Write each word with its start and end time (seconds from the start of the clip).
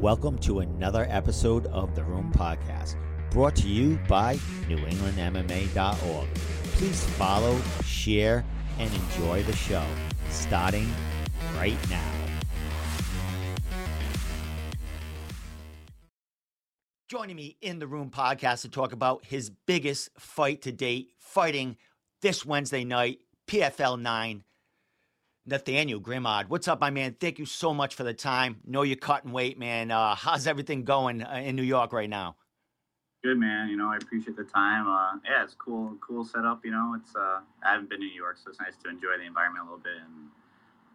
Welcome 0.00 0.38
to 0.40 0.60
another 0.60 1.08
episode 1.10 1.66
of 1.66 1.96
the 1.96 2.04
Room 2.04 2.32
Podcast, 2.32 2.94
brought 3.32 3.56
to 3.56 3.66
you 3.66 3.98
by 4.06 4.36
NewEnglandMMA.org. 4.68 6.34
Please 6.76 7.04
follow, 7.16 7.60
share, 7.84 8.44
and 8.78 8.94
enjoy 8.94 9.42
the 9.42 9.56
show, 9.56 9.84
starting 10.30 10.88
right 11.56 11.76
now. 11.90 12.12
Joining 17.08 17.34
me 17.34 17.56
in 17.60 17.80
the 17.80 17.88
Room 17.88 18.12
Podcast 18.12 18.62
to 18.62 18.68
talk 18.68 18.92
about 18.92 19.24
his 19.24 19.50
biggest 19.66 20.10
fight 20.16 20.62
to 20.62 20.70
date, 20.70 21.08
fighting 21.18 21.76
this 22.22 22.46
Wednesday 22.46 22.84
night, 22.84 23.18
PFL 23.48 24.00
9. 24.00 24.44
Nathaniel 25.48 26.00
Grimard. 26.00 26.48
What's 26.48 26.68
up, 26.68 26.80
my 26.80 26.90
man? 26.90 27.16
Thank 27.18 27.38
you 27.38 27.46
so 27.46 27.72
much 27.72 27.94
for 27.94 28.04
the 28.04 28.12
time. 28.12 28.56
Know 28.66 28.82
you're 28.82 28.96
cutting 28.96 29.32
weight, 29.32 29.58
man. 29.58 29.90
Uh, 29.90 30.14
how's 30.14 30.46
everything 30.46 30.84
going 30.84 31.22
uh, 31.22 31.42
in 31.42 31.56
New 31.56 31.62
York 31.62 31.92
right 31.92 32.08
now? 32.08 32.36
Good, 33.24 33.38
man. 33.38 33.68
You 33.68 33.76
know, 33.76 33.88
I 33.88 33.96
appreciate 33.96 34.36
the 34.36 34.44
time. 34.44 34.86
Uh, 34.86 35.18
yeah, 35.24 35.42
it's 35.42 35.54
cool, 35.54 35.96
cool 36.06 36.24
setup. 36.24 36.64
You 36.64 36.70
know, 36.70 36.96
it's 37.00 37.16
uh, 37.16 37.40
I 37.64 37.72
haven't 37.72 37.88
been 37.88 38.00
to 38.00 38.06
New 38.06 38.12
York, 38.12 38.36
so 38.36 38.50
it's 38.50 38.60
nice 38.60 38.76
to 38.84 38.90
enjoy 38.90 39.16
the 39.18 39.26
environment 39.26 39.62
a 39.62 39.70
little 39.70 39.82
bit 39.82 39.94
and 39.96 40.28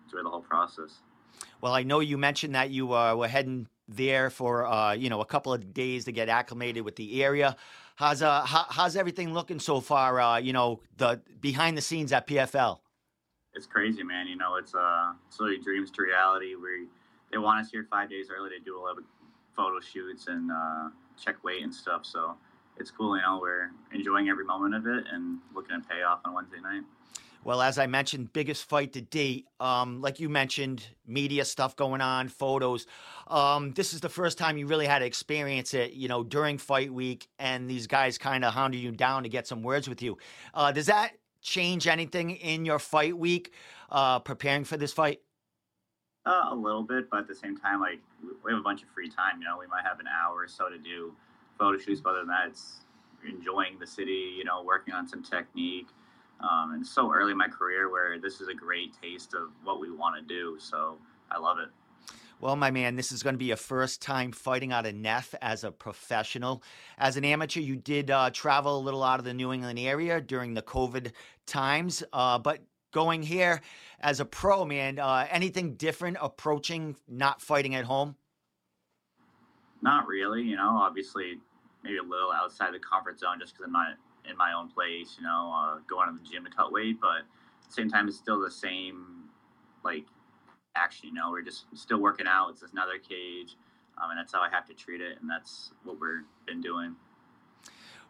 enjoy 0.06 0.24
the 0.24 0.30
whole 0.30 0.42
process. 0.42 1.00
Well, 1.60 1.74
I 1.74 1.82
know 1.84 2.00
you 2.00 2.18
mentioned 2.18 2.54
that 2.54 2.70
you 2.70 2.94
uh, 2.94 3.16
were 3.16 3.28
heading 3.28 3.68
there 3.88 4.30
for 4.30 4.68
uh, 4.68 4.94
you 4.94 5.10
know 5.10 5.22
a 5.22 5.26
couple 5.26 5.52
of 5.52 5.74
days 5.74 6.06
to 6.06 6.12
get 6.12 6.30
acclimated 6.30 6.86
with 6.86 6.96
the 6.96 7.24
area. 7.24 7.58
How's 7.96 8.22
uh 8.22 8.46
how, 8.46 8.66
how's 8.70 8.96
everything 8.96 9.34
looking 9.34 9.60
so 9.60 9.82
far? 9.82 10.22
Uh, 10.22 10.38
you 10.38 10.54
know 10.54 10.80
the 10.98 11.22
behind 11.42 11.76
the 11.76 11.82
scenes 11.82 12.14
at 12.14 12.28
PFL 12.28 12.80
it's 13.56 13.66
crazy, 13.66 14.04
man. 14.04 14.28
You 14.28 14.36
know, 14.36 14.56
it's 14.56 14.74
uh, 14.76 15.14
slowly 15.30 15.58
dreams 15.58 15.92
to 15.92 16.04
reality. 16.04 16.56
We 16.56 16.88
they 17.32 17.38
want 17.38 17.66
us 17.66 17.72
here 17.72 17.88
five 17.90 18.10
days 18.10 18.28
early 18.36 18.50
to 18.50 18.60
do 18.60 18.80
a 18.80 18.82
lot 18.82 18.98
of 18.98 19.04
photo 19.56 19.80
shoots 19.80 20.28
and 20.28 20.52
uh, 20.52 20.90
check 21.22 21.44
weight 21.44 21.64
and 21.64 21.74
stuff. 21.74 22.06
So 22.06 22.36
it's 22.78 22.92
cool. 22.92 23.16
You 23.16 23.24
know, 23.24 23.40
we're 23.42 23.72
enjoying 23.94 24.30
every 24.30 24.46
moment 24.46 24.76
of 24.76 24.86
it 24.88 25.06
and 25.12 25.40
looking 25.56 25.82
to 25.82 25.88
pay 25.88 26.04
off 26.04 26.20
on 26.26 26.34
Wednesday 26.34 26.62
night. 26.62 26.84
Well, 27.46 27.62
as 27.62 27.78
I 27.78 27.88
mentioned, 27.88 28.32
biggest 28.32 28.64
fight 28.64 28.94
to 28.94 29.02
date. 29.02 29.48
Um, 29.60 30.00
like 30.02 30.22
you 30.22 30.30
mentioned, 30.30 30.88
media 31.06 31.44
stuff 31.44 31.76
going 31.76 32.00
on, 32.00 32.30
photos. 32.30 32.88
Um, 33.28 33.74
this 33.74 33.94
is 33.94 34.00
the 34.00 34.08
first 34.08 34.38
time 34.38 34.58
you 34.58 34.66
really 34.66 34.86
had 34.86 35.00
to 35.00 35.06
experience 35.06 35.74
it, 35.74 35.92
you 35.92 36.08
know, 36.08 36.24
during 36.24 36.58
fight 36.58 36.94
week, 36.94 37.28
and 37.40 37.70
these 37.70 37.86
guys 37.86 38.18
kind 38.18 38.46
of 38.46 38.54
hounded 38.54 38.80
you 38.80 38.92
down 38.92 39.24
to 39.24 39.30
get 39.30 39.46
some 39.46 39.62
words 39.62 39.90
with 39.90 40.02
you. 40.02 40.18
Uh, 40.54 40.72
does 40.72 40.86
that 40.86 41.12
change 41.44 41.88
anything 41.88 42.32
in 42.32 42.66
your 42.66 42.80
fight 42.80 43.18
week 43.18 43.54
uh, 43.92 44.20
preparing 44.20 44.64
for 44.64 44.78
this 44.78 44.94
fight? 44.94 45.22
Uh, 46.26 46.48
a 46.52 46.56
little 46.56 46.84
bit, 46.84 47.10
but 47.10 47.20
at 47.20 47.28
the 47.28 47.36
same 47.36 47.58
time, 47.58 47.82
like 47.82 48.00
we 48.44 48.52
have 48.52 48.60
a 48.60 48.64
bunch 48.64 48.82
of 48.82 48.90
free 48.90 49.10
time. 49.10 49.40
You 49.40 49.46
know, 49.46 49.58
we 49.60 49.68
might 49.68 49.84
have 49.84 50.00
an 50.00 50.08
hour 50.08 50.38
or 50.38 50.48
so 50.48 50.70
to 50.70 50.78
do 50.78 51.14
photo 51.60 51.78
shoots. 51.78 52.02
But 52.02 52.12
other 52.12 52.20
than 52.20 52.30
that, 52.30 52.48
it's 52.48 52.78
enjoying 53.28 53.78
the 53.78 53.86
city. 53.86 54.34
You 54.38 54.46
know, 54.46 54.64
working 54.64 54.94
on 54.94 55.08
some 55.08 55.22
technique. 55.22 55.90
Um, 56.40 56.74
and 56.74 56.86
so 56.86 57.14
early 57.14 57.32
in 57.34 57.38
my 57.38 57.48
career, 57.48 57.90
where 57.92 58.20
this 58.20 58.42
is 58.42 58.48
a 58.48 58.54
great 58.54 58.96
taste 59.02 59.34
of 59.34 59.50
what 59.64 59.80
we 59.80 59.92
want 59.92 60.16
to 60.16 60.22
do. 60.22 60.58
So 60.60 60.98
I 61.30 61.40
love 61.40 61.60
it. 61.60 61.70
Well, 62.44 62.58
my 62.58 62.72
man, 62.72 62.98
this 62.98 63.14
is 63.14 63.24
going 63.24 63.36
to 63.36 63.40
be 63.40 63.46
your 63.46 63.56
first 63.56 64.02
time 64.02 64.34
fighting 64.34 64.74
out 64.74 64.86
of 64.86 64.94
Neff 64.94 65.34
as 65.42 65.64
a 65.64 65.72
professional. 65.72 66.62
As 66.98 67.16
an 67.16 67.24
amateur, 67.24 67.62
you 67.62 67.78
did 67.78 68.12
uh, 68.12 68.32
travel 68.32 68.78
a 68.78 68.84
little 68.84 69.02
out 69.02 69.20
of 69.20 69.24
the 69.24 69.34
New 69.34 69.54
England 69.54 69.80
area 69.80 70.20
during 70.20 70.54
the 70.54 70.62
COVID 70.62 71.14
times, 71.46 72.04
uh, 72.12 72.38
but 72.38 72.60
going 72.92 73.24
here 73.24 73.62
as 74.02 74.20
a 74.20 74.26
pro, 74.26 74.66
man, 74.66 75.00
uh, 75.00 75.26
anything 75.32 75.76
different 75.76 76.18
approaching 76.20 76.98
not 77.08 77.42
fighting 77.42 77.76
at 77.76 77.86
home? 77.86 78.18
Not 79.82 80.06
really. 80.06 80.42
You 80.42 80.58
know, 80.58 80.72
obviously, 80.84 81.40
maybe 81.82 81.96
a 81.96 82.04
little 82.04 82.34
outside 82.34 82.74
the 82.74 82.80
comfort 82.80 83.22
zone 83.22 83.40
just 83.40 83.54
because 83.54 83.68
I'm 83.68 83.72
not 83.72 83.96
in 84.30 84.36
my 84.36 84.52
own 84.52 84.68
place, 84.68 85.16
you 85.18 85.24
know, 85.24 85.54
uh, 85.56 85.80
going 85.88 86.10
to 86.10 86.22
the 86.22 86.30
gym 86.30 86.44
to 86.44 86.52
cut 86.52 86.74
weight, 86.74 87.00
but 87.00 87.20
at 87.20 87.68
the 87.70 87.74
same 87.74 87.90
time, 87.90 88.10
it's 88.10 88.18
still 88.18 88.42
the 88.42 88.52
same, 88.52 89.30
like, 89.86 90.04
action. 90.76 91.10
You 91.10 91.16
know, 91.16 91.32
we're 91.32 91.42
just 91.42 91.66
still 91.76 92.00
working 92.00 92.28
out. 92.28 92.50
It's 92.50 92.64
another 92.72 92.98
cage, 92.98 93.56
um, 94.02 94.12
and 94.12 94.20
that's 94.20 94.34
how 94.34 94.42
I 94.42 94.50
have 94.50 94.66
to 94.68 94.74
treat 94.74 95.02
it, 95.02 95.20
and 95.22 95.30
that's 95.30 95.72
what 95.84 96.00
we're 96.00 96.24
been 96.46 96.62
doing. 96.62 96.96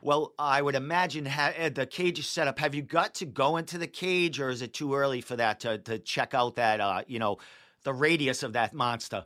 Well, 0.02 0.34
I 0.38 0.62
would 0.62 0.76
imagine 0.76 1.26
ha- 1.26 1.54
eh, 1.56 1.70
the 1.70 1.86
cage 1.86 2.20
is 2.20 2.28
set 2.28 2.48
up. 2.48 2.60
Have 2.60 2.76
you 2.76 2.82
got 2.82 3.14
to 3.16 3.26
go 3.26 3.58
into 3.58 3.78
the 3.78 3.88
cage, 3.88 4.40
or 4.40 4.50
is 4.50 4.62
it 4.62 4.74
too 4.74 4.96
early 4.96 5.22
for 5.22 5.36
that 5.38 5.62
to, 5.62 5.78
to 5.80 6.00
check 6.00 6.34
out 6.34 6.56
that 6.56 6.82
uh, 6.82 7.04
you 7.08 7.20
know 7.20 7.38
the 7.84 7.94
radius 7.94 8.44
of 8.44 8.54
that 8.54 8.74
monster? 8.74 9.26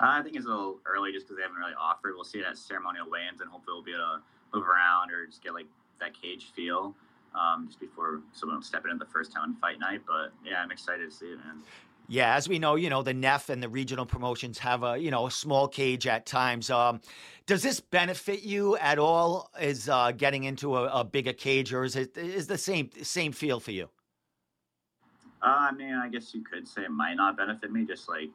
Uh, 0.00 0.06
I 0.06 0.22
think 0.22 0.36
it's 0.36 0.46
a 0.46 0.48
little 0.48 0.78
early 0.86 1.12
just 1.12 1.26
because 1.26 1.36
they 1.36 1.42
haven't 1.42 1.58
really 1.58 1.74
offered. 1.78 2.14
We'll 2.14 2.24
see 2.24 2.38
it 2.38 2.44
at 2.44 2.56
ceremonial 2.56 3.10
weigh-ins, 3.10 3.40
and 3.40 3.50
hopefully 3.50 3.74
we'll 3.74 3.84
be 3.84 3.92
able 3.92 4.18
to 4.18 4.22
move 4.56 4.66
around 4.66 5.10
or 5.10 5.26
just 5.26 5.42
get 5.42 5.54
like 5.54 5.66
that 6.00 6.12
cage 6.20 6.52
feel 6.54 6.94
um, 7.34 7.66
just 7.66 7.80
before 7.80 8.20
someone 8.32 8.62
stepping 8.62 8.90
in 8.90 8.98
the 8.98 9.06
first 9.06 9.32
time 9.32 9.42
on 9.42 9.56
fight 9.56 9.80
night. 9.80 10.02
But 10.06 10.32
yeah, 10.44 10.62
I'm 10.62 10.70
excited 10.70 11.10
to 11.10 11.14
see 11.14 11.26
it, 11.26 11.38
man. 11.38 11.62
Yeah, 12.10 12.34
as 12.34 12.48
we 12.48 12.58
know, 12.58 12.76
you 12.76 12.88
know 12.88 13.02
the 13.02 13.12
NEF 13.12 13.50
and 13.50 13.62
the 13.62 13.68
regional 13.68 14.06
promotions 14.06 14.58
have 14.58 14.82
a 14.82 14.96
you 14.96 15.10
know 15.10 15.26
a 15.26 15.30
small 15.30 15.68
cage 15.68 16.06
at 16.06 16.24
times. 16.24 16.70
Um, 16.70 17.02
does 17.44 17.62
this 17.62 17.80
benefit 17.80 18.42
you 18.42 18.78
at 18.78 18.98
all? 18.98 19.50
Is 19.60 19.90
uh, 19.90 20.12
getting 20.12 20.44
into 20.44 20.74
a, 20.76 20.84
a, 20.88 21.04
bigger 21.04 21.34
cage, 21.34 21.74
or 21.74 21.84
is 21.84 21.96
it 21.96 22.16
is 22.16 22.46
the 22.46 22.56
same 22.56 22.88
same 23.02 23.32
feel 23.32 23.60
for 23.60 23.72
you? 23.72 23.90
Uh, 25.42 25.68
I 25.70 25.72
mean, 25.72 25.94
I 25.94 26.08
guess 26.08 26.34
you 26.34 26.42
could 26.42 26.66
say 26.66 26.82
it 26.82 26.90
might 26.90 27.14
not 27.14 27.36
benefit 27.36 27.70
me, 27.70 27.84
just 27.84 28.08
like 28.08 28.30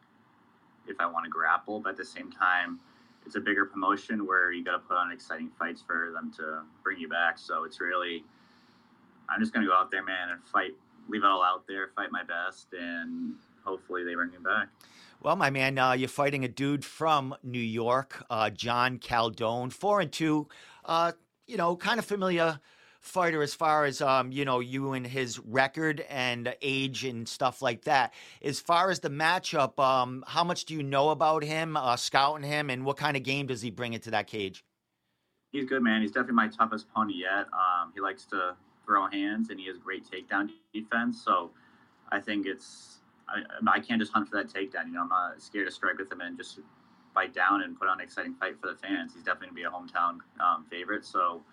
if 0.88 1.00
I 1.00 1.07
want 1.07 1.25
to 1.25 1.31
grapple, 1.31 1.79
but 1.79 1.89
at 1.91 1.97
the 1.97 2.06
same 2.06 2.31
time, 2.31 2.79
it's 3.25 3.35
a 3.35 3.41
bigger 3.41 3.66
promotion 3.66 4.28
where 4.28 4.51
you 4.51 4.63
got 4.63 4.73
to 4.73 4.79
put 4.79 4.97
on 4.97 5.12
exciting 5.12 5.50
fights 5.57 5.81
for 5.81 6.12
them 6.13 6.31
to 6.38 6.62
bring 6.83 7.00
you 7.00 7.09
back. 7.09 7.39
So 7.39 7.63
it's 7.63 7.81
really, 7.81 8.23
I'm 9.29 9.39
just 9.39 9.51
gonna 9.51 9.66
go 9.66 9.73
out 9.73 9.89
there, 9.89 10.03
man, 10.03 10.29
and 10.29 10.44
fight, 10.45 10.75
leave 11.09 11.23
it 11.23 11.28
all 11.28 11.44
out 11.44 11.66
there, 11.67 11.89
fight 11.95 12.12
my 12.12 12.23
best, 12.23 12.67
and 12.79 13.33
hopefully 13.63 14.03
they 14.03 14.16
bring 14.16 14.31
him 14.31 14.44
back. 14.44 14.69
Well, 15.22 15.35
my 15.35 15.50
man, 15.50 15.78
uh, 15.78 15.94
you're 15.94 16.09
fighting 16.09 16.44
a 16.44 16.50
dude 16.50 16.84
from 16.84 17.34
New 17.44 17.59
York, 17.59 18.25
uh, 18.29 18.50
John 18.50 19.00
Caldone, 19.00 19.72
four 19.72 20.01
and 20.01 20.12
two. 20.12 20.50
Uh, 20.84 21.13
you 21.47 21.56
know, 21.56 21.75
kind 21.75 21.97
of 21.97 22.06
familiar 22.06 22.59
fighter 23.03 23.41
as 23.41 23.53
far 23.53 23.85
as 23.85 24.01
um, 24.01 24.31
you 24.31 24.46
know 24.46 24.59
you 24.59 24.94
and 24.94 25.06
his 25.06 25.38
record 25.40 26.03
and 26.09 26.56
age 26.62 27.03
and 27.03 27.28
stuff 27.28 27.62
like 27.62 27.84
that. 27.84 28.13
As 28.41 28.59
far 28.59 28.90
as 28.90 29.00
the 29.01 29.09
matchup, 29.09 29.80
um, 29.80 30.24
how 30.28 30.44
much 30.44 30.66
do 30.66 30.74
you 30.74 30.84
know 30.84 31.09
about 31.09 31.44
him, 31.44 31.78
uh, 31.78 31.95
scouting 31.95 32.44
him, 32.50 32.69
and 32.69 32.85
what 32.85 32.97
kind 32.97 33.16
of 33.16 33.24
game 33.24 33.47
does 33.47 33.62
he 33.62 33.69
bring 33.69 33.94
into 33.94 34.12
that 34.12 34.28
cage? 34.28 34.63
He's 35.51 35.66
good, 35.66 35.84
man. 35.84 36.01
He's 36.01 36.12
definitely 36.12 36.35
my 36.35 36.47
toughest 36.47 36.88
pony 36.94 37.13
yet. 37.13 37.45
Um, 37.53 37.91
he 37.94 38.01
likes 38.01 38.25
to 38.28 38.56
throw 38.85 39.07
hands, 39.07 39.50
and 39.50 39.59
he 39.59 39.68
has 39.68 39.78
great 39.78 40.03
takedown 40.09 40.50
defense. 40.74 41.24
So 41.24 41.51
I 42.12 42.19
think 42.19 42.47
it's 42.47 43.00
I, 43.33 43.71
I 43.71 43.79
can't 43.79 43.99
just 43.99 44.13
hunt 44.13 44.29
for 44.29 44.38
that 44.38 44.53
takedown. 44.53 44.88
You 44.88 44.94
know, 44.94 45.01
I'm 45.01 45.09
not 45.09 45.41
scared 45.41 45.67
to 45.67 45.71
strike 45.73 45.97
with 45.97 46.11
him 46.11 46.21
and 46.21 46.38
just 46.38 46.59
fight 47.13 47.33
down 47.33 47.61
and 47.63 47.77
put 47.77 47.88
on 47.88 47.99
an 47.99 48.03
exciting 48.03 48.35
fight 48.35 48.59
for 48.59 48.67
the 48.67 48.75
fans. 48.75 49.13
He's 49.13 49.23
definitely 49.23 49.47
gonna 49.47 49.55
be 49.55 49.63
a 49.63 49.69
hometown 49.69 50.19
um, 50.39 50.66
favorite. 50.69 51.05
So 51.05 51.44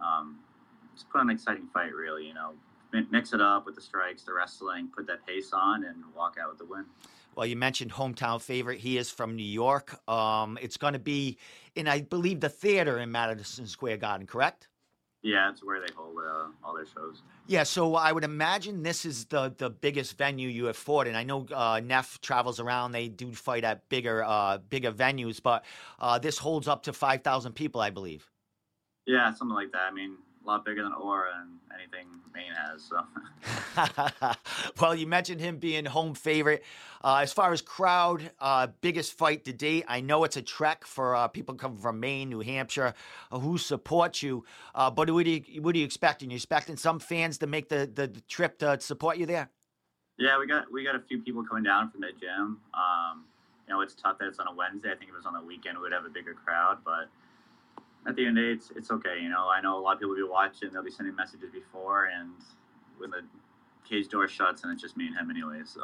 um, 0.00 0.38
just 0.94 1.08
put 1.10 1.20
on 1.20 1.30
an 1.30 1.34
exciting 1.34 1.66
fight, 1.72 1.94
really. 1.94 2.26
You 2.26 2.34
know, 2.34 2.52
mix 3.10 3.32
it 3.32 3.40
up 3.40 3.66
with 3.66 3.74
the 3.74 3.80
strikes, 3.80 4.22
the 4.22 4.34
wrestling, 4.34 4.88
put 4.94 5.06
that 5.06 5.26
pace 5.26 5.52
on, 5.52 5.84
and 5.84 6.02
walk 6.16 6.36
out 6.40 6.50
with 6.50 6.58
the 6.58 6.66
win. 6.66 6.84
Well, 7.34 7.46
you 7.46 7.56
mentioned 7.56 7.92
hometown 7.92 8.42
favorite. 8.42 8.80
He 8.80 8.98
is 8.98 9.10
from 9.10 9.36
New 9.36 9.42
York. 9.42 9.98
Um, 10.08 10.58
it's 10.60 10.76
going 10.76 10.92
to 10.92 10.98
be 10.98 11.38
in, 11.74 11.88
I 11.88 12.02
believe, 12.02 12.40
the 12.40 12.50
theater 12.50 12.98
in 12.98 13.10
Madison 13.10 13.66
Square 13.66 13.98
Garden, 13.98 14.26
correct? 14.26 14.68
Yeah, 15.22 15.50
it's 15.50 15.64
where 15.64 15.80
they 15.80 15.92
hold 15.94 16.16
uh, 16.18 16.48
all 16.64 16.74
their 16.74 16.84
shows. 16.84 17.22
Yeah, 17.46 17.62
so 17.62 17.94
I 17.94 18.10
would 18.10 18.24
imagine 18.24 18.82
this 18.82 19.04
is 19.04 19.26
the 19.26 19.54
the 19.56 19.70
biggest 19.70 20.18
venue 20.18 20.48
you 20.48 20.64
have 20.64 20.76
fought 20.76 21.06
in. 21.06 21.14
I 21.14 21.22
know 21.22 21.46
uh, 21.54 21.80
Neff 21.82 22.20
travels 22.20 22.58
around; 22.58 22.90
they 22.90 23.08
do 23.08 23.32
fight 23.32 23.62
at 23.62 23.88
bigger 23.88 24.24
uh, 24.24 24.58
bigger 24.58 24.90
venues, 24.90 25.40
but 25.40 25.64
uh, 26.00 26.18
this 26.18 26.38
holds 26.38 26.66
up 26.66 26.82
to 26.84 26.92
five 26.92 27.22
thousand 27.22 27.52
people, 27.52 27.80
I 27.80 27.90
believe. 27.90 28.28
Yeah, 29.06 29.32
something 29.32 29.54
like 29.54 29.70
that. 29.72 29.82
I 29.90 29.94
mean, 29.94 30.16
a 30.44 30.48
lot 30.48 30.64
bigger 30.64 30.82
than 30.82 30.92
Aura 30.92 31.30
and 31.40 31.58
anything 31.74 32.06
Maine 32.34 32.52
has. 32.52 32.82
So. 32.82 34.34
well, 34.80 34.94
you 34.94 35.06
mentioned 35.06 35.40
him 35.40 35.58
being 35.58 35.84
home 35.84 36.14
favorite. 36.14 36.64
Uh, 37.04 37.16
as 37.16 37.32
far 37.32 37.52
as 37.52 37.60
crowd, 37.60 38.30
uh, 38.40 38.68
biggest 38.80 39.16
fight 39.18 39.44
to 39.44 39.52
date. 39.52 39.84
I 39.88 40.00
know 40.00 40.24
it's 40.24 40.36
a 40.36 40.42
trek 40.42 40.84
for 40.84 41.16
uh, 41.16 41.28
people 41.28 41.54
coming 41.54 41.78
from 41.78 42.00
Maine, 42.00 42.30
New 42.30 42.40
Hampshire, 42.40 42.94
uh, 43.30 43.38
who 43.38 43.58
support 43.58 44.22
you. 44.22 44.44
Uh, 44.74 44.90
but 44.90 45.10
what 45.10 45.26
are 45.26 45.30
you 45.30 45.62
what 45.62 45.74
are 45.74 45.78
you 45.78 45.84
expecting? 45.84 46.30
You 46.30 46.36
expecting 46.36 46.76
some 46.76 46.98
fans 46.98 47.38
to 47.38 47.46
make 47.46 47.68
the, 47.68 47.90
the, 47.92 48.06
the, 48.06 48.20
trip 48.22 48.58
to 48.58 48.80
support 48.80 49.18
you 49.18 49.26
there? 49.26 49.50
Yeah, 50.18 50.38
we 50.38 50.46
got 50.46 50.70
we 50.72 50.84
got 50.84 50.94
a 50.94 51.00
few 51.00 51.20
people 51.20 51.44
coming 51.44 51.64
down 51.64 51.90
from 51.90 52.02
the 52.02 52.12
gym. 52.20 52.58
Um, 52.74 53.24
you 53.66 53.74
know, 53.74 53.80
it's 53.80 53.94
tough 53.94 54.18
that 54.18 54.28
it's 54.28 54.38
on 54.38 54.46
a 54.46 54.54
Wednesday. 54.54 54.90
I 54.92 54.94
think 54.94 55.10
if 55.10 55.14
it 55.14 55.16
was 55.16 55.26
on 55.26 55.34
the 55.34 55.44
weekend, 55.44 55.78
we 55.78 55.82
would 55.82 55.92
have 55.92 56.04
a 56.04 56.10
bigger 56.10 56.34
crowd, 56.34 56.78
but 56.84 57.08
at 58.06 58.16
the 58.16 58.26
end 58.26 58.38
of 58.38 58.44
the 58.44 58.50
day, 58.50 58.54
it's, 58.54 58.70
it's 58.76 58.90
okay. 58.90 59.18
You 59.20 59.28
know, 59.28 59.48
I 59.48 59.60
know 59.60 59.78
a 59.78 59.80
lot 59.80 59.94
of 59.94 59.98
people 60.00 60.10
will 60.10 60.16
be 60.16 60.30
watching. 60.30 60.70
They'll 60.72 60.82
be 60.82 60.90
sending 60.90 61.14
messages 61.14 61.50
before, 61.52 62.06
and 62.06 62.30
when 62.98 63.10
the 63.10 63.22
cage 63.88 64.08
door 64.08 64.28
shuts, 64.28 64.64
and 64.64 64.72
it's 64.72 64.82
just 64.82 64.96
me 64.96 65.06
and 65.06 65.16
him 65.16 65.30
anyway. 65.30 65.60
So. 65.64 65.82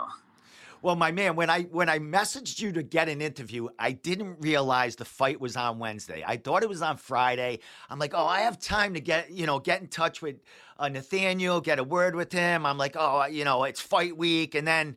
Well, 0.81 0.95
my 0.95 1.11
man, 1.11 1.35
when 1.35 1.51
I 1.51 1.63
when 1.63 1.89
I 1.89 1.99
messaged 1.99 2.61
you 2.61 2.71
to 2.73 2.83
get 2.83 3.09
an 3.09 3.21
interview, 3.21 3.69
I 3.79 3.93
didn't 3.93 4.37
realize 4.41 4.97
the 4.97 5.05
fight 5.05 5.41
was 5.41 5.57
on 5.57 5.79
Wednesday. 5.79 6.23
I 6.25 6.37
thought 6.37 6.63
it 6.63 6.69
was 6.69 6.83
on 6.83 6.99
Friday. 6.99 7.59
I'm 7.91 7.99
like, 7.99 8.15
oh, 8.15 8.27
I 8.27 8.41
have 8.41 8.61
time 8.61 8.95
to 8.95 9.01
get 9.01 9.31
you 9.31 9.47
know 9.47 9.59
get 9.59 9.81
in 9.81 9.89
touch 9.89 10.23
with 10.23 10.37
uh, 10.79 10.89
Nathaniel, 10.89 11.61
get 11.61 11.81
a 11.81 11.85
word 11.85 12.15
with 12.15 12.33
him. 12.33 12.65
I'm 12.65 12.79
like, 12.79 12.95
oh, 12.97 13.27
you 13.27 13.45
know, 13.45 13.65
it's 13.65 13.81
fight 13.81 14.17
week, 14.17 14.55
and 14.55 14.67
then 14.67 14.97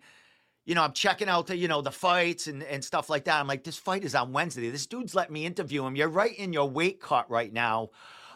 you 0.65 0.75
know, 0.75 0.83
I'm 0.83 0.93
checking 0.93 1.27
out 1.27 1.47
the, 1.47 1.57
you 1.57 1.67
know, 1.67 1.81
the 1.81 1.91
fights 1.91 2.47
and, 2.47 2.63
and 2.63 2.83
stuff 2.83 3.09
like 3.09 3.25
that. 3.25 3.39
I'm 3.39 3.47
like, 3.47 3.63
this 3.63 3.77
fight 3.77 4.03
is 4.03 4.15
on 4.15 4.31
Wednesday. 4.31 4.69
This 4.69 4.85
dude's 4.85 5.15
letting 5.15 5.33
me 5.33 5.45
interview 5.45 5.85
him. 5.85 5.95
You're 5.95 6.07
right 6.07 6.35
in 6.35 6.53
your 6.53 6.69
weight 6.69 7.01
cut 7.01 7.29
right 7.29 7.51
now. 7.51 7.89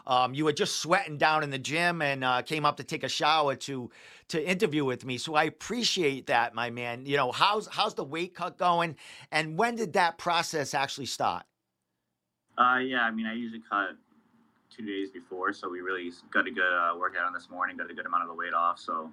Um, 0.06 0.34
you 0.34 0.44
were 0.44 0.52
just 0.52 0.76
sweating 0.76 1.18
down 1.18 1.42
in 1.42 1.50
the 1.50 1.58
gym 1.58 2.00
and 2.00 2.22
uh, 2.22 2.42
came 2.42 2.64
up 2.64 2.76
to 2.76 2.84
take 2.84 3.02
a 3.02 3.08
shower 3.08 3.56
to 3.56 3.90
to 4.28 4.48
interview 4.48 4.84
with 4.84 5.04
me. 5.04 5.18
So 5.18 5.34
I 5.34 5.44
appreciate 5.44 6.28
that, 6.28 6.54
my 6.54 6.70
man. 6.70 7.06
You 7.06 7.16
know, 7.16 7.32
how's 7.32 7.66
how's 7.66 7.94
the 7.94 8.04
weight 8.04 8.34
cut 8.34 8.56
going, 8.56 8.96
and 9.32 9.58
when 9.58 9.74
did 9.74 9.94
that 9.94 10.16
process 10.16 10.74
actually 10.74 11.06
start? 11.06 11.44
Uh, 12.56 12.78
yeah, 12.78 13.02
I 13.02 13.10
mean, 13.10 13.26
I 13.26 13.34
usually 13.34 13.62
cut 13.68 13.96
two 14.70 14.86
days 14.86 15.10
before, 15.10 15.52
so 15.52 15.68
we 15.68 15.80
really 15.80 16.12
got 16.30 16.46
a 16.46 16.50
good 16.50 16.62
uh, 16.62 16.96
workout 16.96 17.24
on 17.24 17.32
this 17.32 17.50
morning, 17.50 17.76
got 17.76 17.90
a 17.90 17.94
good 17.94 18.06
amount 18.06 18.22
of 18.22 18.28
the 18.28 18.34
weight 18.34 18.54
off. 18.54 18.78
So 18.78 19.10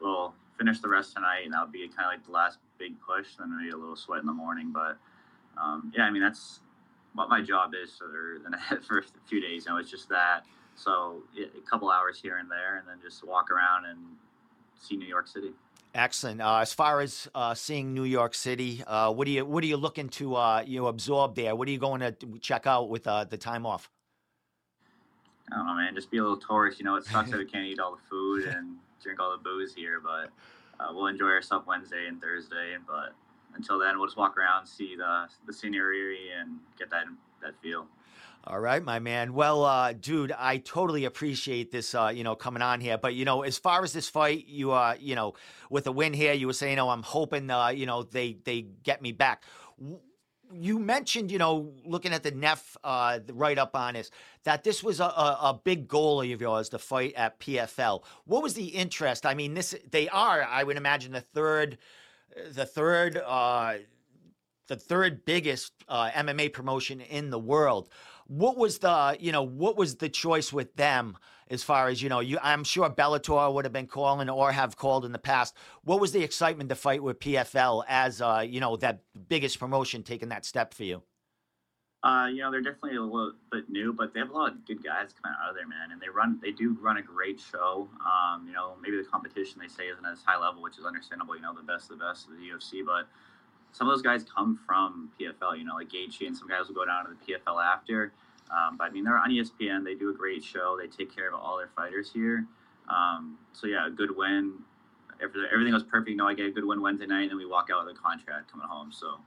we'll 0.00 0.34
finish 0.60 0.80
the 0.80 0.88
rest 0.88 1.14
tonight, 1.14 1.44
and 1.44 1.54
that'll 1.54 1.66
be 1.66 1.88
kind 1.88 2.06
of 2.06 2.12
like 2.12 2.24
the 2.26 2.32
last 2.32 2.58
big 2.78 2.92
push. 3.00 3.36
Then 3.38 3.56
maybe 3.56 3.70
a 3.70 3.76
little 3.76 3.96
sweat 3.96 4.20
in 4.20 4.26
the 4.26 4.32
morning, 4.32 4.70
but 4.72 4.98
um, 5.60 5.90
yeah, 5.96 6.04
I 6.04 6.10
mean 6.10 6.22
that's 6.22 6.60
what 7.14 7.28
my 7.30 7.40
job 7.40 7.72
is 7.74 7.96
for 7.96 8.38
the 8.44 8.76
for 8.86 8.98
a 8.98 9.02
few 9.26 9.40
days. 9.40 9.64
You 9.64 9.72
know, 9.72 9.78
it's 9.78 9.90
just 9.90 10.08
that. 10.10 10.42
So 10.76 11.22
a 11.38 11.70
couple 11.70 11.90
hours 11.90 12.20
here 12.20 12.38
and 12.38 12.50
there, 12.50 12.78
and 12.78 12.86
then 12.86 12.98
just 13.02 13.26
walk 13.26 13.50
around 13.50 13.86
and 13.86 13.98
see 14.78 14.96
New 14.96 15.06
York 15.06 15.26
City. 15.26 15.50
Excellent. 15.94 16.40
Uh, 16.40 16.58
as 16.58 16.72
far 16.72 17.00
as 17.00 17.28
uh, 17.34 17.52
seeing 17.52 17.92
New 17.92 18.04
York 18.04 18.34
City, 18.34 18.82
uh, 18.86 19.12
what 19.12 19.26
are 19.26 19.30
you 19.30 19.46
what 19.46 19.64
are 19.64 19.66
you 19.66 19.78
looking 19.78 20.08
to 20.10 20.36
uh, 20.36 20.62
you 20.66 20.80
know, 20.80 20.86
absorb 20.86 21.34
there? 21.34 21.56
What 21.56 21.68
are 21.68 21.70
you 21.70 21.78
going 21.78 22.00
to 22.00 22.14
check 22.40 22.66
out 22.66 22.90
with 22.90 23.06
uh, 23.06 23.24
the 23.24 23.38
time 23.38 23.64
off? 23.64 23.90
I 25.50 25.56
don't 25.56 25.66
know, 25.66 25.74
man. 25.74 25.94
Just 25.94 26.10
be 26.10 26.18
a 26.18 26.22
little 26.22 26.36
tourist. 26.36 26.78
You 26.78 26.84
know, 26.84 26.94
it 26.96 27.04
sucks 27.04 27.30
that 27.30 27.38
we 27.38 27.46
can't 27.46 27.66
eat 27.66 27.80
all 27.80 27.96
the 27.96 28.02
food 28.08 28.44
and 28.56 28.76
drink 29.02 29.20
all 29.20 29.32
the 29.32 29.42
booze 29.42 29.74
here, 29.74 30.00
but 30.00 30.30
uh, 30.82 30.92
we'll 30.92 31.06
enjoy 31.06 31.26
ourselves 31.26 31.66
Wednesday 31.66 32.06
and 32.06 32.20
Thursday. 32.20 32.76
But 32.86 33.14
until 33.54 33.78
then, 33.78 33.98
we'll 33.98 34.06
just 34.06 34.16
walk 34.16 34.36
around, 34.36 34.66
see 34.66 34.96
the 34.96 35.26
the 35.46 35.52
scenery, 35.52 36.30
and 36.38 36.58
get 36.78 36.90
that 36.90 37.04
that 37.42 37.54
feel. 37.62 37.86
All 38.44 38.58
right, 38.58 38.82
my 38.82 38.98
man. 39.00 39.34
Well, 39.34 39.64
uh, 39.64 39.92
dude, 39.92 40.32
I 40.32 40.56
totally 40.56 41.04
appreciate 41.04 41.70
this, 41.70 41.94
uh, 41.94 42.10
you 42.14 42.24
know, 42.24 42.34
coming 42.34 42.62
on 42.62 42.80
here. 42.80 42.96
But 42.96 43.14
you 43.14 43.26
know, 43.26 43.42
as 43.42 43.58
far 43.58 43.84
as 43.84 43.92
this 43.92 44.08
fight, 44.08 44.46
you, 44.48 44.72
uh, 44.72 44.96
you 44.98 45.14
know, 45.14 45.34
with 45.68 45.86
a 45.86 45.92
win 45.92 46.14
here, 46.14 46.32
you 46.32 46.46
were 46.46 46.54
saying, 46.54 46.78
oh, 46.78 46.88
I'm 46.88 47.02
hoping, 47.02 47.50
uh, 47.50 47.68
you 47.68 47.84
know, 47.84 48.02
they 48.02 48.38
they 48.44 48.62
get 48.82 49.02
me 49.02 49.12
back. 49.12 49.44
You 50.52 50.78
mentioned, 50.78 51.30
you 51.30 51.38
know, 51.38 51.72
looking 51.84 52.12
at 52.12 52.22
the 52.22 52.32
Neff 52.32 52.76
uh, 52.82 53.20
write 53.32 53.58
up 53.58 53.76
on 53.76 53.94
this, 53.94 54.10
that 54.44 54.64
this 54.64 54.82
was 54.82 55.00
a, 55.00 55.04
a, 55.04 55.38
a, 55.42 55.60
big 55.62 55.86
goal 55.86 56.22
of 56.22 56.40
yours, 56.40 56.70
the 56.70 56.78
fight 56.78 57.14
at 57.14 57.38
PFL. 57.38 58.02
What 58.24 58.42
was 58.42 58.54
the 58.54 58.66
interest? 58.66 59.26
I 59.26 59.34
mean, 59.34 59.54
this 59.54 59.74
they 59.90 60.08
are, 60.08 60.42
I 60.42 60.64
would 60.64 60.76
imagine, 60.76 61.12
the 61.12 61.20
third 61.20 61.78
the 62.52 62.66
third 62.66 63.16
uh, 63.16 63.74
the 64.68 64.76
third 64.76 65.24
biggest 65.24 65.72
uh, 65.88 66.10
MMA 66.10 66.52
promotion 66.52 67.00
in 67.00 67.30
the 67.30 67.38
world. 67.38 67.88
What 68.26 68.56
was 68.56 68.78
the 68.78 69.16
you 69.18 69.32
know 69.32 69.42
what 69.42 69.76
was 69.76 69.96
the 69.96 70.08
choice 70.08 70.52
with 70.52 70.76
them 70.76 71.18
as 71.48 71.64
far 71.64 71.88
as 71.88 72.00
you 72.00 72.08
know? 72.08 72.20
You 72.20 72.38
I'm 72.42 72.64
sure 72.64 72.88
Bellator 72.88 73.52
would 73.52 73.64
have 73.64 73.72
been 73.72 73.88
calling 73.88 74.30
or 74.30 74.52
have 74.52 74.76
called 74.76 75.04
in 75.04 75.12
the 75.12 75.18
past. 75.18 75.56
What 75.82 76.00
was 76.00 76.12
the 76.12 76.22
excitement 76.22 76.68
to 76.68 76.76
fight 76.76 77.02
with 77.02 77.18
PFL 77.18 77.84
as 77.88 78.22
uh, 78.22 78.44
you 78.48 78.60
know 78.60 78.76
that 78.76 79.00
biggest 79.30 79.58
promotion 79.58 80.02
taking 80.02 80.28
that 80.28 80.44
step 80.44 80.74
for 80.74 80.84
you? 80.84 81.02
Uh, 82.02 82.28
you 82.32 82.40
know, 82.40 82.50
they're 82.50 82.62
definitely 82.62 82.96
a 82.96 83.02
little 83.02 83.32
bit 83.52 83.68
new, 83.68 83.92
but 83.92 84.12
they 84.12 84.20
have 84.20 84.30
a 84.30 84.32
lot 84.32 84.52
of 84.52 84.66
good 84.66 84.82
guys 84.82 85.14
coming 85.22 85.36
out 85.42 85.50
of 85.50 85.54
there, 85.54 85.68
man. 85.68 85.92
And 85.92 86.00
they 86.00 86.08
run, 86.08 86.38
they 86.42 86.50
do 86.50 86.76
run 86.80 86.96
a 86.96 87.02
great 87.02 87.38
show. 87.38 87.88
Um, 88.00 88.46
you 88.46 88.52
know, 88.52 88.74
maybe 88.82 88.96
the 88.96 89.04
competition 89.04 89.60
they 89.60 89.68
say 89.68 89.88
isn't 89.88 90.04
as 90.04 90.22
high 90.24 90.38
level, 90.38 90.62
which 90.62 90.78
is 90.78 90.84
understandable. 90.84 91.36
You 91.36 91.42
know, 91.42 91.54
the 91.54 91.62
best 91.62 91.90
of 91.90 91.98
the 91.98 92.04
best 92.04 92.26
of 92.26 92.32
the 92.32 92.42
UFC, 92.42 92.84
but 92.84 93.06
some 93.72 93.86
of 93.86 93.92
those 93.92 94.02
guys 94.02 94.24
come 94.24 94.58
from 94.66 95.10
PFL. 95.20 95.58
You 95.58 95.64
know, 95.64 95.74
like 95.74 95.90
Gaethje 95.90 96.26
and 96.26 96.36
some 96.36 96.48
guys 96.48 96.68
will 96.68 96.74
go 96.74 96.86
down 96.86 97.04
to 97.04 97.12
the 97.12 97.34
PFL 97.34 97.62
after. 97.62 98.12
Um, 98.50 98.78
but 98.78 98.84
I 98.84 98.90
mean, 98.90 99.04
they're 99.04 99.18
on 99.18 99.30
ESPN. 99.30 99.84
They 99.84 99.94
do 99.94 100.10
a 100.10 100.14
great 100.14 100.42
show. 100.42 100.78
They 100.80 100.88
take 100.88 101.14
care 101.14 101.28
of 101.28 101.34
all 101.34 101.58
their 101.58 101.70
fighters 101.76 102.10
here. 102.12 102.46
Um, 102.88 103.38
so 103.52 103.66
yeah, 103.66 103.86
a 103.86 103.90
good 103.90 104.16
win. 104.16 104.54
Everything 105.22 105.72
was 105.72 105.82
perfect. 105.82 106.10
You 106.10 106.16
know, 106.16 106.26
I 106.26 106.34
get 106.34 106.46
a 106.46 106.50
good 106.50 106.64
win 106.64 106.80
Wednesday 106.80 107.06
night, 107.06 107.22
and 107.22 107.30
then 107.30 107.38
we 107.38 107.46
walk 107.46 107.68
out 107.72 107.84
with 107.84 107.96
a 107.96 107.98
contract 107.98 108.50
coming 108.50 108.66
home. 108.66 108.92
So 108.92 109.18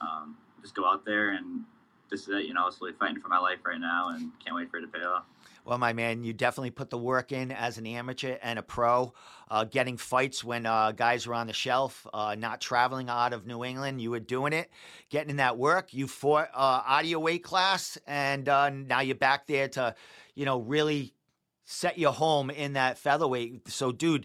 um, 0.00 0.36
just 0.62 0.74
go 0.74 0.84
out 0.86 1.04
there 1.04 1.30
and 1.30 1.64
this 2.10 2.22
is 2.22 2.28
it. 2.28 2.44
You 2.44 2.54
know, 2.54 2.62
I 2.62 2.66
was 2.66 2.78
really 2.80 2.94
fighting 2.94 3.20
for 3.20 3.28
my 3.28 3.38
life 3.38 3.58
right 3.64 3.80
now, 3.80 4.10
and 4.10 4.30
can't 4.42 4.56
wait 4.56 4.70
for 4.70 4.78
it 4.78 4.82
to 4.82 4.88
pay 4.88 5.04
off. 5.04 5.24
Well, 5.64 5.78
my 5.78 5.92
man, 5.92 6.24
you 6.24 6.32
definitely 6.32 6.70
put 6.70 6.88
the 6.88 6.96
work 6.96 7.30
in 7.30 7.52
as 7.52 7.76
an 7.76 7.86
amateur 7.86 8.38
and 8.42 8.58
a 8.58 8.62
pro, 8.62 9.12
uh, 9.50 9.64
getting 9.64 9.98
fights 9.98 10.42
when 10.42 10.64
uh, 10.64 10.92
guys 10.92 11.26
were 11.26 11.34
on 11.34 11.46
the 11.46 11.52
shelf, 11.52 12.06
uh, 12.14 12.34
not 12.38 12.62
traveling 12.62 13.10
out 13.10 13.34
of 13.34 13.46
New 13.46 13.64
England. 13.64 14.00
You 14.00 14.10
were 14.10 14.20
doing 14.20 14.54
it, 14.54 14.70
getting 15.10 15.30
in 15.30 15.36
that 15.36 15.58
work. 15.58 15.92
You 15.92 16.06
fought 16.06 16.48
uh, 16.54 16.82
out 16.86 17.02
of 17.02 17.10
your 17.10 17.20
weight 17.20 17.44
class, 17.44 17.98
and 18.06 18.48
uh, 18.48 18.70
now 18.70 19.00
you're 19.00 19.14
back 19.14 19.46
there 19.46 19.68
to, 19.68 19.94
you 20.34 20.46
know, 20.46 20.60
really 20.60 21.12
set 21.66 21.98
your 21.98 22.12
home 22.12 22.48
in 22.48 22.72
that 22.72 22.96
featherweight. 22.96 23.68
So, 23.68 23.92
dude, 23.92 24.24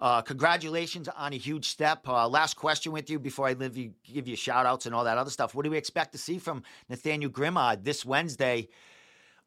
uh, 0.00 0.22
congratulations 0.22 1.08
on 1.08 1.32
a 1.32 1.36
huge 1.36 1.68
step. 1.68 2.06
Uh, 2.08 2.28
last 2.28 2.54
question 2.54 2.92
with 2.92 3.08
you 3.08 3.18
before 3.18 3.46
I 3.46 3.52
leave 3.52 3.76
you, 3.76 3.92
give 4.02 4.26
you 4.26 4.36
shout 4.36 4.66
outs 4.66 4.86
and 4.86 4.94
all 4.94 5.04
that 5.04 5.18
other 5.18 5.30
stuff. 5.30 5.54
What 5.54 5.64
do 5.64 5.70
we 5.70 5.76
expect 5.76 6.12
to 6.12 6.18
see 6.18 6.38
from 6.38 6.62
Nathaniel 6.88 7.30
Grimard 7.30 7.84
this 7.84 8.04
Wednesday, 8.04 8.68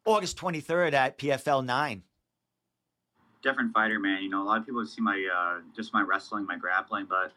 August 0.05 0.37
23rd 0.37 0.93
at 0.93 1.17
PFL 1.17 1.65
9? 1.65 2.03
Different 3.43 3.73
fighter, 3.73 3.99
man. 3.99 4.23
You 4.23 4.29
know, 4.29 4.41
a 4.41 4.45
lot 4.45 4.57
of 4.57 4.65
people 4.65 4.85
see 4.85 5.01
my 5.01 5.27
uh, 5.33 5.61
just 5.75 5.93
my 5.93 6.01
wrestling, 6.01 6.45
my 6.45 6.57
grappling, 6.57 7.05
but 7.05 7.31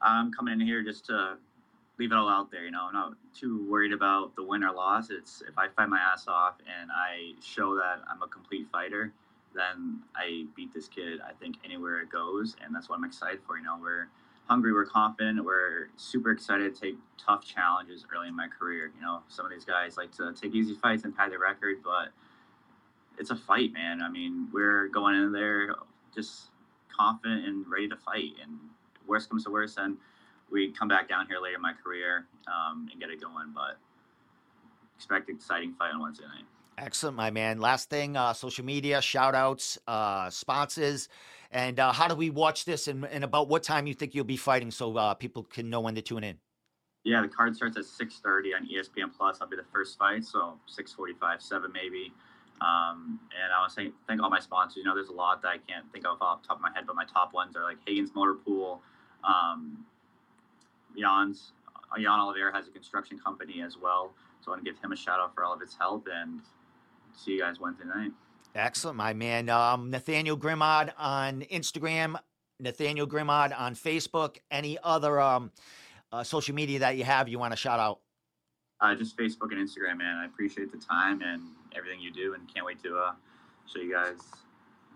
I'm 0.00 0.32
coming 0.32 0.60
in 0.60 0.66
here 0.66 0.82
just 0.82 1.06
to 1.06 1.36
leave 1.98 2.12
it 2.12 2.14
all 2.14 2.28
out 2.28 2.50
there. 2.50 2.64
You 2.64 2.70
know, 2.70 2.86
I'm 2.88 2.94
not 2.94 3.12
too 3.34 3.68
worried 3.70 3.92
about 3.92 4.34
the 4.36 4.42
win 4.42 4.64
or 4.64 4.72
loss. 4.72 5.10
It's 5.10 5.42
if 5.46 5.58
I 5.58 5.68
fight 5.68 5.88
my 5.88 5.98
ass 5.98 6.26
off 6.28 6.54
and 6.80 6.90
I 6.90 7.32
show 7.42 7.74
that 7.76 8.00
I'm 8.10 8.22
a 8.22 8.28
complete 8.28 8.66
fighter 8.72 9.12
then 9.56 10.00
I 10.14 10.44
beat 10.54 10.72
this 10.74 10.88
kid, 10.88 11.20
I 11.26 11.32
think, 11.32 11.56
anywhere 11.64 12.00
it 12.00 12.10
goes. 12.10 12.56
And 12.64 12.74
that's 12.74 12.88
what 12.88 12.96
I'm 12.96 13.04
excited 13.04 13.40
for. 13.46 13.56
You 13.56 13.64
know, 13.64 13.78
we're 13.80 14.08
hungry, 14.46 14.72
we're 14.72 14.86
confident, 14.86 15.44
we're 15.44 15.88
super 15.96 16.30
excited 16.30 16.74
to 16.74 16.80
take 16.80 16.96
tough 17.18 17.44
challenges 17.44 18.04
early 18.14 18.28
in 18.28 18.36
my 18.36 18.48
career. 18.48 18.92
You 18.94 19.02
know, 19.02 19.22
some 19.28 19.44
of 19.44 19.52
these 19.52 19.64
guys 19.64 19.96
like 19.96 20.12
to 20.12 20.32
take 20.32 20.54
easy 20.54 20.74
fights 20.74 21.04
and 21.04 21.16
pad 21.16 21.32
their 21.32 21.40
record, 21.40 21.76
but 21.82 22.10
it's 23.18 23.30
a 23.30 23.36
fight, 23.36 23.72
man. 23.72 24.02
I 24.02 24.08
mean, 24.08 24.48
we're 24.52 24.88
going 24.88 25.16
in 25.16 25.32
there 25.32 25.74
just 26.14 26.50
confident 26.96 27.46
and 27.46 27.66
ready 27.68 27.88
to 27.88 27.96
fight. 27.96 28.32
And 28.42 28.58
worst 29.06 29.28
comes 29.28 29.44
to 29.44 29.50
worst, 29.50 29.76
then 29.76 29.96
we 30.50 30.70
come 30.70 30.88
back 30.88 31.08
down 31.08 31.26
here 31.26 31.38
later 31.42 31.56
in 31.56 31.62
my 31.62 31.72
career 31.72 32.26
um, 32.46 32.88
and 32.90 33.00
get 33.00 33.10
it 33.10 33.20
going. 33.20 33.52
But 33.54 33.78
expect 34.96 35.28
an 35.28 35.36
exciting 35.36 35.74
fight 35.74 35.92
on 35.92 36.00
Wednesday 36.00 36.24
night. 36.24 36.46
Excellent, 36.78 37.16
my 37.16 37.30
man. 37.30 37.58
Last 37.58 37.88
thing, 37.88 38.16
uh, 38.16 38.34
social 38.34 38.64
media, 38.64 39.00
shout 39.00 39.34
outs, 39.34 39.78
uh, 39.86 40.28
sponsors, 40.28 41.08
and 41.50 41.80
uh, 41.80 41.90
how 41.90 42.06
do 42.06 42.14
we 42.14 42.28
watch 42.28 42.66
this 42.66 42.86
and, 42.86 43.06
and, 43.06 43.24
about 43.24 43.48
what 43.48 43.62
time 43.62 43.86
you 43.86 43.94
think 43.94 44.14
you'll 44.14 44.24
be 44.24 44.36
fighting 44.36 44.70
so 44.70 44.94
uh, 44.96 45.14
people 45.14 45.42
can 45.44 45.70
know 45.70 45.80
when 45.80 45.94
to 45.94 46.02
tune 46.02 46.22
in? 46.22 46.36
Yeah, 47.04 47.22
the 47.22 47.28
card 47.28 47.56
starts 47.56 47.78
at 47.78 47.84
6.30 47.84 48.56
on 48.56 48.68
ESPN 48.68 49.16
Plus. 49.16 49.38
I'll 49.40 49.48
be 49.48 49.56
the 49.56 49.64
first 49.72 49.96
fight, 49.96 50.24
so 50.24 50.58
6.45, 50.78 51.40
7 51.40 51.72
maybe. 51.72 52.12
Um, 52.60 53.20
and 53.32 53.52
I 53.54 53.60
want 53.60 53.72
to 53.74 53.92
thank 54.06 54.22
all 54.22 54.28
my 54.28 54.40
sponsors. 54.40 54.76
You 54.76 54.84
know, 54.84 54.94
there's 54.94 55.08
a 55.08 55.14
lot 55.14 55.40
that 55.42 55.48
I 55.48 55.58
can't 55.58 55.90
think 55.92 56.06
of 56.06 56.20
off 56.20 56.42
the 56.42 56.48
top 56.48 56.56
of 56.58 56.62
my 56.62 56.70
head, 56.74 56.84
but 56.86 56.94
my 56.94 57.04
top 57.04 57.32
ones 57.32 57.56
are 57.56 57.62
like 57.62 57.78
Hagen's 57.86 58.14
Motor 58.14 58.34
Pool, 58.34 58.82
um, 59.24 59.84
Jan's, 60.98 61.52
Jan 61.96 62.20
Oliveira 62.20 62.52
has 62.52 62.66
a 62.68 62.70
construction 62.70 63.18
company 63.18 63.62
as 63.62 63.78
well. 63.78 64.12
So 64.40 64.50
I 64.50 64.54
want 64.54 64.64
to 64.64 64.70
give 64.70 64.82
him 64.82 64.92
a 64.92 64.96
shout 64.96 65.20
out 65.20 65.34
for 65.34 65.44
all 65.44 65.54
of 65.54 65.60
his 65.60 65.74
help 65.78 66.08
and 66.12 66.40
see 67.16 67.32
you 67.32 67.40
guys 67.40 67.58
Wednesday 67.60 67.84
night. 67.84 68.12
Excellent, 68.54 68.96
my 68.96 69.12
man. 69.12 69.48
Um, 69.48 69.90
Nathaniel 69.90 70.38
Grimard 70.38 70.92
on 70.96 71.42
Instagram, 71.42 72.16
Nathaniel 72.58 73.06
Grimard 73.06 73.58
on 73.58 73.74
Facebook. 73.74 74.38
Any 74.50 74.78
other 74.82 75.20
um, 75.20 75.50
uh, 76.12 76.22
social 76.22 76.54
media 76.54 76.78
that 76.78 76.96
you 76.96 77.04
have 77.04 77.28
you 77.28 77.38
want 77.38 77.52
to 77.52 77.56
shout 77.56 77.80
out? 77.80 78.00
Uh, 78.80 78.94
just 78.94 79.16
Facebook 79.16 79.52
and 79.52 79.58
Instagram, 79.58 79.98
man. 79.98 80.16
I 80.16 80.26
appreciate 80.26 80.70
the 80.72 80.78
time 80.78 81.22
and 81.22 81.42
everything 81.74 82.00
you 82.00 82.12
do, 82.12 82.34
and 82.34 82.52
can't 82.52 82.64
wait 82.64 82.82
to 82.82 82.96
uh, 82.96 83.12
show 83.66 83.80
you 83.80 83.92
guys 83.92 84.16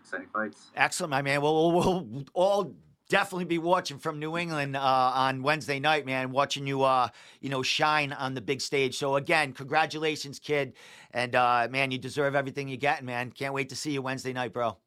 exciting 0.01 0.29
fights. 0.33 0.71
Excellent, 0.77 1.11
my 1.11 1.23
man. 1.23 1.41
Well, 1.41 1.73
we'll, 1.73 2.05
we'll 2.05 2.25
all 2.35 2.75
definitely 3.11 3.45
be 3.45 3.59
watching 3.59 3.99
from 3.99 4.19
New 4.19 4.39
England 4.39 4.75
uh, 4.77 4.81
on 4.81 5.43
Wednesday 5.43 5.79
night, 5.79 6.07
man. 6.07 6.31
Watching 6.31 6.67
you, 6.67 6.83
uh, 6.85 7.09
you 7.41 7.51
know, 7.51 7.63
shine 7.63 8.15
on 8.15 8.33
the 8.33 8.41
big 8.41 8.63
stage. 8.63 8.97
So 8.97 9.17
again, 9.17 9.53
congratulations, 9.53 10.39
kid, 10.39 10.73
and 11.11 11.35
uh, 11.35 11.69
man, 11.71 11.91
you 11.91 11.99
deserve 11.99 12.35
everything 12.35 12.69
you're 12.69 12.79
getting, 12.79 13.05
man. 13.05 13.31
Can't 13.33 13.53
wait 13.53 13.69
to 13.69 13.77
see 13.77 13.93
you 13.93 14.01
Wednesday 14.01 14.33
night, 14.33 14.55
bro. 14.55 14.79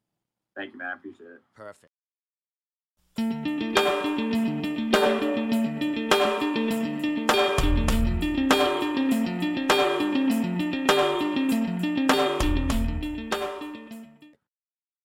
Thank 0.56 0.74
you, 0.74 0.80
man. 0.80 0.88
I 0.88 0.94
appreciate 0.96 1.28
it. 1.28 1.44
Perfect. 1.54 1.92